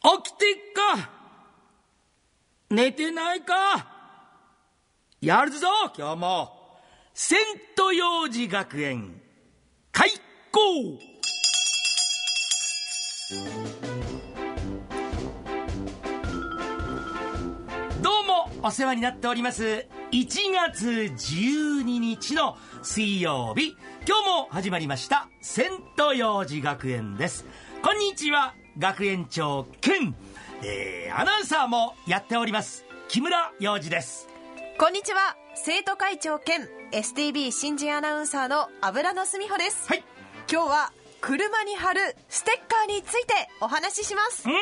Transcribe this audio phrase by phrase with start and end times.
[0.00, 0.56] 起きてっ
[0.96, 1.10] か。
[2.70, 3.54] 寝てないか。
[5.20, 6.80] やるぞ今日も。
[7.14, 7.38] セン
[7.74, 9.20] ト幼児学園。
[9.90, 10.10] 開
[10.52, 10.60] 校。
[18.00, 19.86] どうもお世話になっております。
[20.12, 23.76] 1月12日の水曜日。
[24.06, 25.28] 今日も始まりました。
[25.42, 27.44] セント幼児学園です。
[27.82, 28.54] こんにちは。
[28.78, 30.14] 学園長兼、
[30.62, 32.84] えー、アナウンサーもやっております。
[33.08, 34.28] 木村洋二です。
[34.78, 35.36] こんにちは。
[35.56, 39.88] 生徒会長兼 STB 新人アナウンサーの油野澄穂です。
[39.88, 40.04] はい。
[40.50, 44.48] 今日は車に貼るステッカーについてお話しします。
[44.48, 44.54] うん。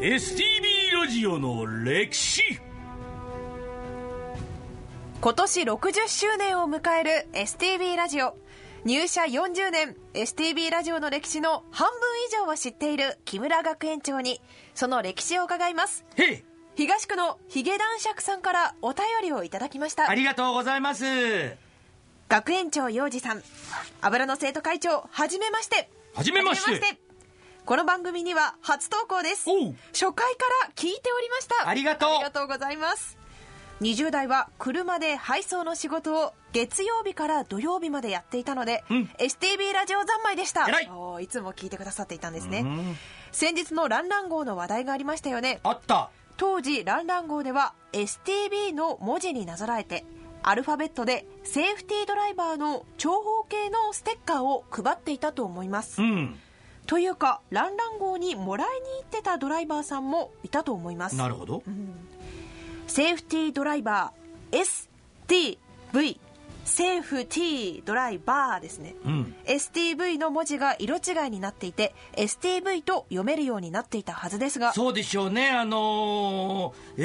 [0.00, 2.42] STB ラジオの歴史。
[5.20, 8.36] 今年60周年を迎える STB ラジオ
[8.84, 14.42] 入社40年 STB ラジオの歴史の半分以上を知っている木村学園長に
[14.74, 16.04] その歴史を伺います。
[16.76, 20.10] 東区のヒゲ男爵さんからお便りをいただきました。
[20.10, 21.04] ありがとうございます。
[22.28, 23.42] 学園長洋二さん
[24.02, 25.88] 油の生徒会長はじめまして。
[26.14, 26.98] はじめまして。
[27.64, 29.48] この番組には初投稿です。
[29.94, 31.70] 初回から聞いておりました。
[31.70, 32.10] ありがとう。
[32.10, 33.23] ありがとうございます
[33.80, 39.10] 20代は車で配送の仕事を月曜日から土曜日までやっていたので、うん。
[39.18, 40.68] STB ラジオ三昧でした。
[40.68, 40.90] 偉い。
[41.22, 42.60] いつも聞いてくださっていたんですね。
[42.60, 42.96] うん。
[43.32, 45.60] 先日のランラン号の話題がありましたよね。
[45.64, 46.10] あった。
[46.36, 50.04] 当時ランラン号では STB の文字になぞらえて
[50.42, 56.36] アルファベットでセーフティードライバーの長方形のステッカーを配っていたと思います、うん。
[56.86, 61.16] というかランラン号にもらいに行ってたドライバーさんもいたと思います。
[61.16, 61.62] なるほど
[62.86, 65.56] セーフティードライバー
[65.92, 66.18] STV
[66.64, 69.34] セーフティードライバーですね、うん。
[69.44, 74.72] STV の文字が色違いになっていて STV と読めるようになっていたはずですが。
[74.72, 75.50] そうでしょうね。
[75.50, 77.04] あのー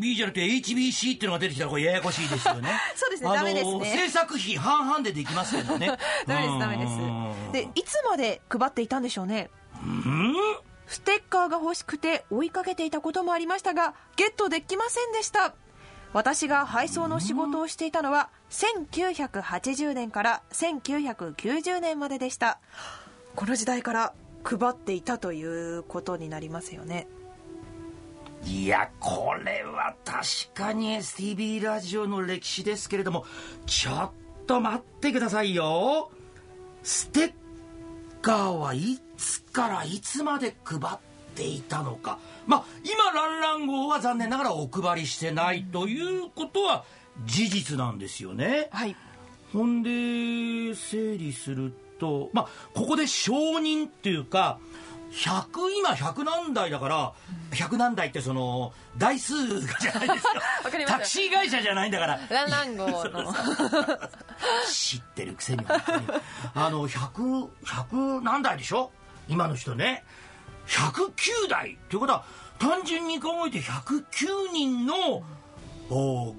[0.00, 2.68] STB じゃなくて HBC っていうのが出てきたらこれややこしいですよね。
[2.96, 3.28] そうですね。
[3.28, 3.84] あのーダメですね。
[4.06, 5.86] 制作費半々でできますけどね。
[6.26, 6.88] ダメですダメです。
[6.94, 6.96] う
[7.50, 7.52] ん。
[7.52, 9.50] でいつまで配っていたんでしょうね。
[9.84, 10.34] うん？
[10.90, 15.54] ステッカーが欲しくて追いかけていたこともありましたがゲットできませんでした。
[16.12, 22.58] 私が配送の仕事をしていたのは1980年から1990年まででした。
[23.36, 24.12] この時代から
[24.42, 27.06] 配っていたということになりますよね。
[28.44, 30.24] いやこれは確
[30.54, 33.26] かに STB ラジオの歴史ですけれども
[33.66, 34.10] ちょっ
[34.48, 36.10] と待ってくださいよ。
[36.82, 37.32] ステッ
[38.22, 40.98] カーはいつからいつまで配っ
[41.34, 46.84] ていたのかまあ今ランラン号は残念ながらお配りしてないということは
[47.24, 48.68] 事実なんですよね。
[48.70, 48.96] はい
[49.52, 54.60] ほんで整理するとまあここで承認っていうか
[55.10, 57.12] 100今100何台だから
[57.50, 59.34] 100何台ってその台数
[59.66, 60.40] がじゃないです か
[60.86, 62.20] タクシー会社じゃないんだから。
[62.30, 63.34] ランラン号の。
[64.70, 65.64] 知ってるくせに
[66.54, 68.92] あの100 100何台でしょ？
[69.28, 70.04] 今の人ね。
[70.68, 71.72] 109台。
[71.74, 72.24] っていうことは
[72.58, 75.22] 単純に考えて109人の
[75.90, 76.34] お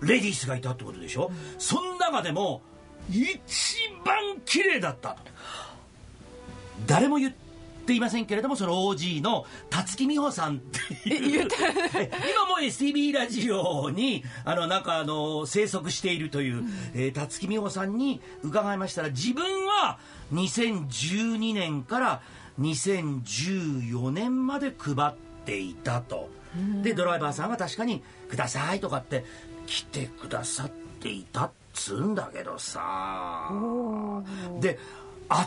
[0.00, 2.62] レディースがいたってことでしょ、その中でも
[3.10, 5.10] 一番綺麗だった。
[5.10, 5.16] と
[6.86, 7.34] 誰も言っ
[7.84, 10.58] ていませんけれどもその OG の辰木美穂さんっ
[11.02, 11.48] ていう。
[12.30, 19.98] 今も STB ラジオにあのなんかあの生息しているという、えー辰木美穂さんに伺いましたら自分は
[20.32, 22.22] 2012年から
[22.60, 26.28] 2014年まで配っていたと。
[26.82, 29.24] でドライバーさんが確かに「ください」とかって
[29.66, 33.50] 来てくださっていたっつうんだけどさ。
[34.60, 34.78] で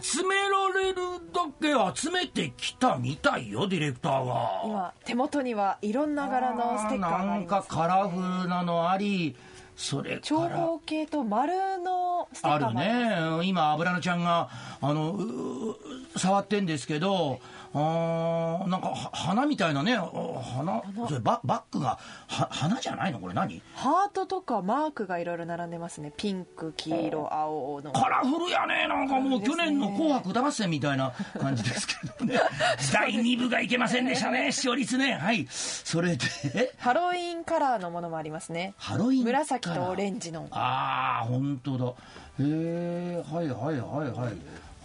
[0.02, 0.96] 集められる
[1.34, 4.62] だけ集めてきたみたいよディレクターが。
[4.66, 9.36] 今手元にはいろんな柄のステッカーがあなんかりますカラフルなのあり
[9.76, 10.58] それ長から。
[10.58, 13.40] 方形と丸のステッあるカーもあります。
[13.42, 13.48] ね。
[13.48, 14.50] 今油野ちゃんが
[14.82, 15.76] あのう
[16.18, 17.40] 触ってんですけど
[17.74, 20.10] あーなんかは花みたいなねあ
[20.56, 21.98] 花それババッグが
[22.28, 23.20] は花じゃないの？
[23.20, 23.62] これ何？
[23.76, 26.12] ハートとかマークがいろいろ並んでますね。
[26.16, 27.92] ピンク黄色青の。
[27.92, 28.88] カラフルやね。
[28.88, 32.40] なんかもう去年の「紅白歌合戦」みたいな感じですけどね。
[32.94, 35.14] 第2部がいけませんでしたね 視聴率ね。
[35.14, 35.46] はい。
[35.50, 36.74] それで？
[36.80, 38.74] ハロウィンカラーのものもありますね。
[38.78, 40.48] ハロウィン紫とオレンジの。
[40.52, 41.86] ああ本当だ。
[41.86, 41.94] へ
[42.40, 44.10] えはいはいはいはい。
[44.10, 44.32] は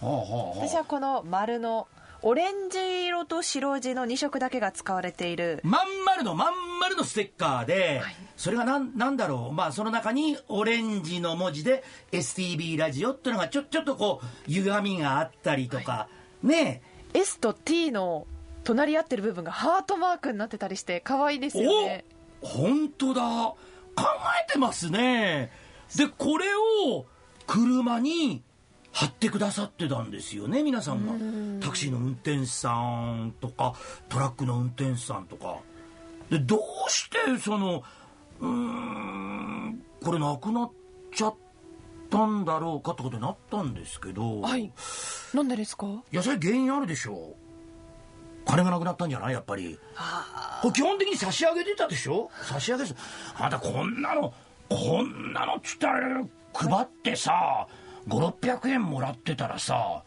[0.01, 0.67] あはあはあ。
[0.67, 1.87] 私はこの丸の
[2.25, 5.59] オレンジ色と白地の2色だけが使われている。
[5.63, 8.15] まん丸のまん丸のステッカーで、はい。
[8.37, 9.53] それがなんなんだろう？
[9.53, 11.83] まあその中にオレンジの文字で
[12.13, 16.07] STB ラジオっていうのがちょちょっとこう歪みがあったりとか、
[16.41, 16.81] ね
[17.13, 18.25] S と T の
[18.63, 22.05] 隣り合ってる部分がハートマークになってたりして可愛いですよね。
[22.41, 23.21] お本当だ。
[23.21, 23.57] 考
[24.47, 25.51] えてますね。
[25.97, 26.45] でこれ
[26.87, 27.05] を
[27.45, 28.41] 車に
[28.93, 31.65] 貼ってくださってたんですよね皆さんが。
[31.65, 33.73] タクシーの運転手さんとか
[34.07, 35.57] トラックの運転手さんとか。
[36.29, 36.59] でどう
[36.89, 37.83] してその
[38.39, 40.71] うーんこれなくなっ
[41.13, 41.35] ちゃっ
[42.09, 44.71] たんだろうかってことになったんですけど、はい。
[45.33, 45.87] なんでですか？
[46.11, 47.35] いやそれ原因あるでしょう。
[48.45, 49.33] 金がなくなったんじゃない？
[49.33, 49.79] やっぱり。
[50.61, 52.29] これ基本的に差し上げてたでしょ？
[52.43, 52.93] 差し上げて
[53.35, 54.33] あんたこんなの
[54.69, 56.23] こんなのっつったら
[56.53, 57.67] 配ってさ
[58.07, 60.03] 5600円もらってたらさ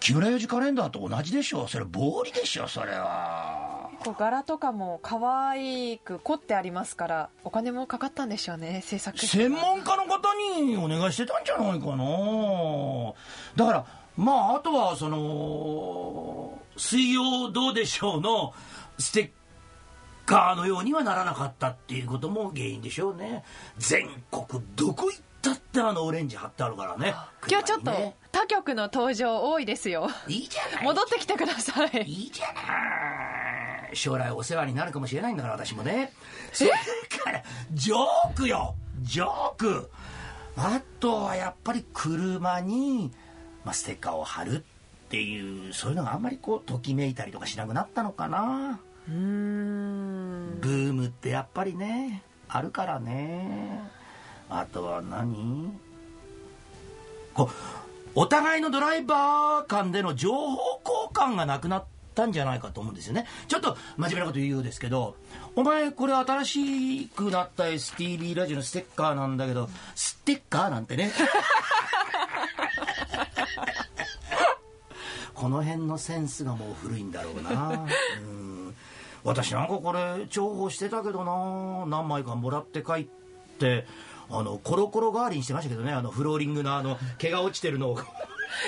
[0.00, 3.90] 木村四時カレンダーと同じでしょそれ暴利でしょそれは。
[4.00, 5.18] こう柄とかも可
[5.48, 13.14] 愛く凝ってありますからお金もかかったんでしょうね制作費専門家の方にお願いしてたんじゃないかな。
[13.56, 13.86] だから
[14.16, 18.52] まああとはその「水曜どうでしょう」の
[18.98, 19.30] ステッ
[20.26, 23.44] カーのようにはならなかったっていうことも原因でしょうね。
[23.78, 27.14] 全国どこ行ったってあのオレンジ貼ってあるからね。
[27.48, 30.08] 今日ちょっと他局の登場多いですよ。
[30.28, 30.84] いいじゃない。
[30.84, 32.02] 戻ってきてください。
[32.02, 33.96] いいじゃない。
[33.96, 36.12] 将来お世話になるかもしれないんだから私もね。
[36.52, 36.70] それ
[37.24, 37.42] から
[37.72, 38.74] ジョークよ。
[39.00, 39.90] ジョーク。
[40.56, 43.12] あとはやっぱり車に、
[43.64, 44.64] まあ、ステッカーを貼る
[45.06, 48.80] っていうそういうのがあんまりこうときめいたりとかしなくなったのかな。
[49.08, 50.58] うーん。
[50.60, 53.82] ブームってやっぱりねあるからね
[54.48, 55.72] あとは何？
[57.34, 57.50] こ
[58.14, 61.84] お互いのドライバー間での情報交換がなくなっ
[62.14, 63.26] たんじゃないかと思うんですよね。
[63.46, 65.16] ちょっと真面目なこと言うようですけど
[65.54, 71.12] お前これ新しくなった STB ラジオのステッカーなんだけどステッカーなんてね。
[75.34, 77.86] この辺のセンスがもう古いんだろうな。
[78.22, 78.74] うん。
[79.22, 81.84] 私なんかこれ重宝してたけどな。
[81.86, 83.06] 何枚かもらって帰っ
[83.58, 83.86] て
[84.30, 85.92] あのコロコロ代わりにしてましたけどね。
[85.92, 87.98] あのフローリングのあの毛が落ちてるのを。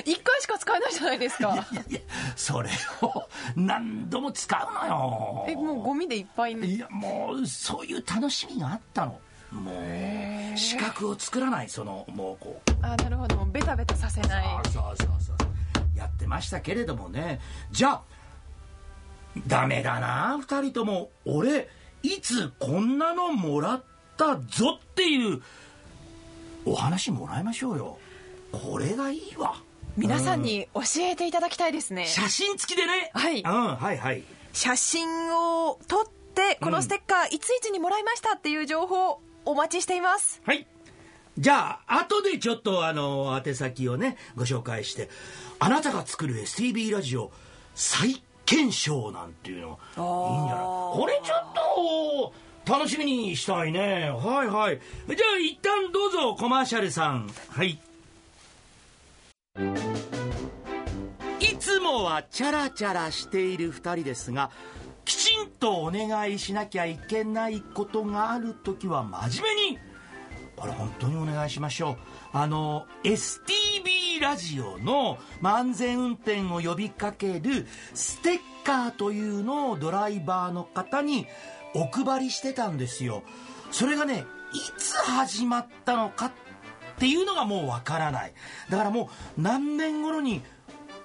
[0.05, 1.55] 一回しか使えないじゃないですか。
[1.89, 2.01] いや
[2.37, 2.71] それ
[3.01, 5.47] を何度も使うのよ。
[5.49, 9.19] えもうゴミでいっぱいにいやもうそういう楽しみがあったの。
[9.51, 9.73] も
[10.55, 12.71] う資格を作らないそのもうこう。
[12.83, 13.37] あなるほど。
[13.47, 14.45] ベタベタさせない。
[14.67, 15.99] そうそうそうそう。
[15.99, 17.41] やってましたけれどもね。
[17.71, 18.03] じゃあ
[19.47, 21.11] ダメだな二人とも。
[21.25, 21.69] 俺
[22.03, 23.83] いつこんなのもらっ
[24.19, 25.41] たぞっていう
[26.67, 27.99] お話もらいましょうよ。
[28.53, 29.55] これがいいわ。
[29.97, 32.07] 皆さんに教えていただきたいですね。
[32.07, 33.11] 写真付きでね。
[33.15, 33.41] はい。
[33.41, 34.23] うんはいはい。
[34.53, 36.05] 写真を撮っ
[36.35, 40.41] てこのステッカーいついつにもらいましたっていう情報お待ちしています。
[40.45, 40.67] はい。
[41.39, 45.09] じゃあ後でちょっとあの宛先をねご紹介して
[45.61, 47.31] あなたが作る STB ラジオ
[47.77, 49.77] 再検証なんていうのいいん
[50.49, 50.65] じゃない？
[50.99, 52.33] これちょっと
[52.69, 54.11] 楽しみにしたいね。
[54.11, 54.79] はいはい。
[55.09, 57.31] じゃあ一旦どうぞコマーシャルさん。
[57.49, 57.79] はい。
[61.41, 64.51] いつもはチャラチャラしている2人ですが
[65.05, 69.79] きちんとお願いしなきゃいけないことがある時は真面目に
[70.55, 71.97] これ本当にお願いしましょう。
[72.33, 81.27] あの STB ラジオのまあ安全運転を呼びかけるステッカーというのをドライバーの方に
[81.79, 83.23] お配りしてたんですよ。
[83.71, 86.33] それがねいつ始まったのかっ
[86.99, 88.33] ていうのがもうわからない。
[88.71, 90.43] だからもう何年頃に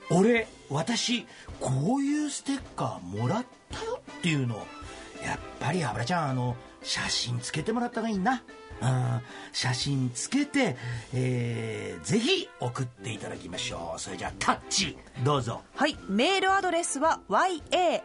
[0.10, 1.26] 俺私
[1.60, 4.58] こういうステッカーもらったよっていうのを
[5.24, 8.44] やっぱり油ちゃんあの写真つけてもらった方がいいな。
[9.52, 10.78] 写真つけて、
[11.14, 14.00] えーぜひ送っていただきましょう。
[14.00, 15.62] それじゃあタッチどうぞ。
[15.76, 18.04] はいメールアドレスは ya.stv.jp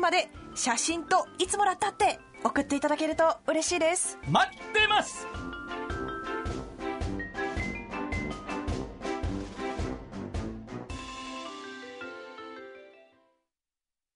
[0.00, 4.18] まで写真といつもらったって送っていただけると嬉しいです。
[4.28, 5.26] 待ってます